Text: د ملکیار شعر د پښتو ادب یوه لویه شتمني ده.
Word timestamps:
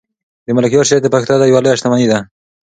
د 0.45 0.47
ملکیار 0.57 0.85
شعر 0.89 1.01
د 1.03 1.07
پښتو 1.13 1.31
ادب 1.35 1.47
یوه 1.51 1.61
لویه 1.63 1.77
شتمني 1.79 2.07
ده. 2.11 2.19